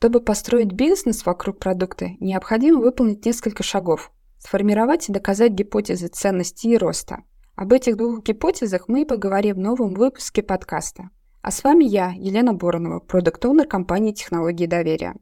Чтобы 0.00 0.22
построить 0.22 0.72
бизнес 0.72 1.26
вокруг 1.26 1.58
продукта, 1.58 2.12
необходимо 2.20 2.80
выполнить 2.80 3.26
несколько 3.26 3.62
шагов. 3.62 4.10
Сформировать 4.38 5.06
и 5.06 5.12
доказать 5.12 5.52
гипотезы 5.52 6.08
ценности 6.08 6.68
и 6.68 6.78
роста. 6.78 7.18
Об 7.54 7.74
этих 7.74 7.98
двух 7.98 8.24
гипотезах 8.24 8.88
мы 8.88 9.02
и 9.02 9.04
поговорим 9.04 9.56
в 9.56 9.58
новом 9.58 9.92
выпуске 9.92 10.42
подкаста. 10.42 11.10
А 11.42 11.50
с 11.50 11.62
вами 11.62 11.84
я, 11.84 12.14
Елена 12.16 12.54
Боронова, 12.54 13.00
продукт-оунер 13.00 13.66
компании 13.66 14.12
«Технологии 14.12 14.64
доверия». 14.64 15.16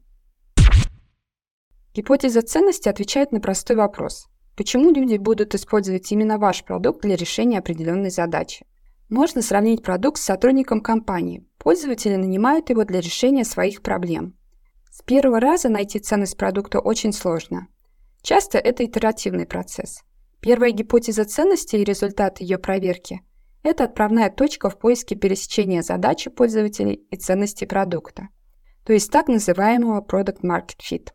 Гипотеза 1.93 2.41
ценности 2.41 2.87
отвечает 2.87 3.33
на 3.33 3.41
простой 3.41 3.75
вопрос. 3.75 4.29
Почему 4.55 4.93
люди 4.93 5.17
будут 5.17 5.55
использовать 5.55 6.09
именно 6.09 6.37
ваш 6.37 6.63
продукт 6.63 7.01
для 7.01 7.17
решения 7.17 7.59
определенной 7.59 8.11
задачи? 8.11 8.65
Можно 9.09 9.41
сравнить 9.41 9.83
продукт 9.83 10.21
с 10.21 10.23
сотрудником 10.23 10.79
компании. 10.79 11.45
Пользователи 11.57 12.15
нанимают 12.15 12.69
его 12.69 12.85
для 12.85 13.01
решения 13.01 13.43
своих 13.43 13.81
проблем. 13.81 14.38
С 14.99 15.01
первого 15.01 15.39
раза 15.39 15.69
найти 15.69 15.97
ценность 15.97 16.35
продукта 16.35 16.81
очень 16.81 17.13
сложно. 17.13 17.69
Часто 18.21 18.57
это 18.57 18.83
итеративный 18.83 19.45
процесс. 19.45 20.01
Первая 20.41 20.71
гипотеза 20.71 21.23
ценности 21.23 21.77
и 21.77 21.85
результат 21.85 22.41
ее 22.41 22.57
проверки– 22.57 23.21
это 23.63 23.85
отправная 23.85 24.29
точка 24.29 24.69
в 24.69 24.77
поиске 24.77 25.15
пересечения 25.15 25.83
задачи 25.83 26.29
пользователей 26.29 26.95
и 27.11 27.15
ценности 27.15 27.63
продукта, 27.63 28.27
то 28.85 28.91
есть 28.91 29.09
так 29.09 29.29
называемого 29.29 30.01
Product 30.01 30.41
Market 30.41 30.79
Fit. 30.81 31.11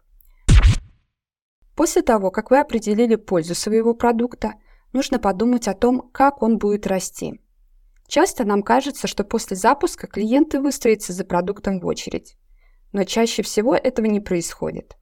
После 1.77 2.01
того, 2.01 2.31
как 2.31 2.51
вы 2.51 2.61
определили 2.61 3.17
пользу 3.17 3.55
своего 3.55 3.93
продукта, 3.93 4.55
нужно 4.95 5.19
подумать 5.19 5.69
о 5.69 5.75
том, 5.75 6.09
как 6.11 6.41
он 6.41 6.57
будет 6.57 6.87
расти. 6.87 7.39
Часто 8.09 8.47
нам 8.47 8.63
кажется, 8.63 9.07
что 9.07 9.25
после 9.25 9.59
запуска 9.59 10.07
клиенты 10.07 10.59
выстроятся 10.59 11.13
за 11.13 11.27
продуктом 11.27 11.81
в 11.81 11.87
очередь. 11.87 12.39
Но 12.95 13.03
чаще 13.03 13.43
всего 13.43 13.75
этого 13.75 14.07
не 14.07 14.21
происходит. 14.21 14.97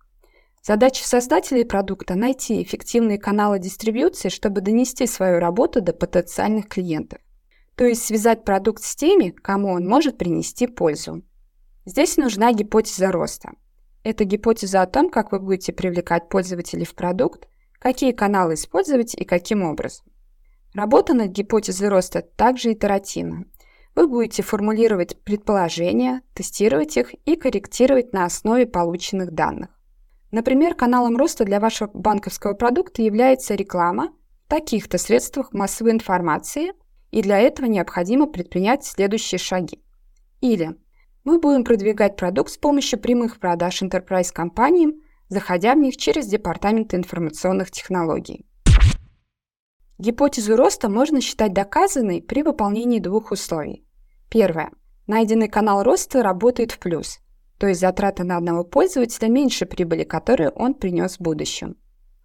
Задача 0.63 1.07
создателей 1.07 1.67
продукта– 1.67 2.15
найти 2.17 2.63
эффективные 2.63 3.19
каналы 3.19 3.59
дистрибьюции, 3.59 4.31
чтобы 4.31 4.63
донести 4.63 5.07
свою 5.07 5.41
работу 5.41 5.83
до 5.83 5.93
потенциальных 5.93 6.69
клиентов. 6.69 7.21
То 7.77 7.85
есть 7.85 8.03
связать 8.03 8.45
продукт 8.45 8.83
с 8.83 8.97
теми, 8.97 9.29
кому 9.29 9.73
он 9.73 9.87
может 9.87 10.17
принести 10.17 10.67
пользу. 10.67 11.23
Здесь 11.85 12.17
нужна 12.17 12.55
гипотеза 12.55 13.13
роста. 13.13 13.51
Это 14.05 14.25
гипотеза 14.25 14.81
о 14.81 14.87
том, 14.87 15.11
как 15.11 15.31
вы 15.31 15.41
будете 15.41 15.75
привлекать 15.75 16.31
пользователей 16.31 16.87
в 16.87 16.95
продукт, 16.95 17.47
какие 17.79 18.13
каналы 18.13 18.55
использовать 18.55 19.15
и 19.15 19.25
каким 19.25 19.65
образом. 19.65 20.07
Работа 20.73 21.13
над 21.13 21.29
гипотезой 21.33 21.91
роста 21.91 22.23
также 22.23 22.73
итеративна. 22.73 23.45
Вы 23.95 24.09
будете 24.09 24.43
формулировать 24.43 25.23
предположения, 25.23 26.23
тестировать 26.35 26.97
их 26.97 27.13
и 27.27 27.37
корректировать 27.37 28.13
на 28.13 28.25
основе 28.25 28.67
полученных 28.67 29.33
данных. 29.33 29.69
Например, 30.31 30.75
каналом 30.75 31.19
роста 31.19 31.45
для 31.45 31.61
вашего 31.61 31.91
банковского 31.93 32.55
продукта 32.55 33.03
является 33.03 33.55
реклама 33.55 34.15
в 34.47 34.49
таких-то 34.49 34.97
средствах 34.97 35.53
массовой 35.53 35.93
информации, 35.93 36.73
и 37.11 37.21
для 37.21 37.39
этого 37.39 37.67
необходимо 37.67 38.27
предпринять 38.27 38.85
следующие 38.85 39.39
шаги. 39.39 39.83
Или 40.41 40.75
мы 41.25 41.39
будем 41.39 41.63
продвигать 41.63 42.17
продукт 42.17 42.51
с 42.51 42.57
помощью 42.57 42.99
прямых 42.99 43.39
продаж 43.39 43.83
enterprise 43.83 44.33
компаниям, 44.33 44.95
заходя 45.29 45.75
в 45.75 45.79
них 45.79 45.99
через 45.99 46.27
Департамент 46.27 46.95
информационных 46.95 47.71
технологий. 47.71 48.47
Гипотезу 50.03 50.57
роста 50.57 50.89
можно 50.89 51.21
считать 51.21 51.53
доказанной 51.53 52.21
при 52.21 52.43
выполнении 52.43 52.99
двух 52.99 53.31
условий. 53.31 53.87
Первое. 54.29 54.73
Найденный 55.07 55.47
канал 55.47 55.85
роста 55.85 56.25
работает 56.25 56.73
в 56.73 56.81
плюс, 56.81 57.21
то 57.57 57.69
есть 57.69 57.81
затраты 57.81 58.25
на 58.25 58.37
одного 58.37 58.65
пользователя 58.65 59.29
меньше 59.29 59.65
прибыли, 59.65 60.03
которую 60.03 60.51
он 60.57 60.75
принес 60.75 61.19
в 61.19 61.21
будущем. 61.21 61.77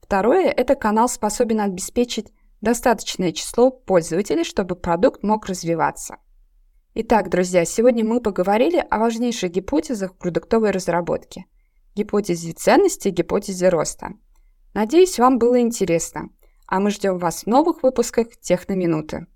Второе– 0.02 0.48
это 0.58 0.74
канал 0.74 1.08
способен 1.08 1.60
обеспечить 1.60 2.34
достаточное 2.62 3.32
число 3.32 3.70
пользователей, 3.70 4.44
чтобы 4.44 4.76
продукт 4.76 5.22
мог 5.22 5.46
развиваться. 5.46 6.16
Итак, 6.96 7.30
друзья, 7.30 7.64
сегодня 7.64 8.04
мы 8.04 8.22
поговорили 8.22 8.84
о 8.90 8.98
важнейших 8.98 9.52
гипотезах 9.52 10.18
продуктовой 10.18 10.72
разработки. 10.72 11.46
Гипотезе 11.94 12.54
ценности 12.54 13.10
гипотезе 13.10 13.70
роста. 13.70 14.14
Надеюсь, 14.74 15.20
вам 15.20 15.38
было 15.38 15.62
интересно. 15.62 16.30
А 16.68 16.80
мы 16.80 16.92
ждем 16.92 17.18
вас 17.18 17.44
в 17.44 17.48
новых 17.48 17.82
выпусках 17.82 18.28
Техноминуты. 18.42 19.28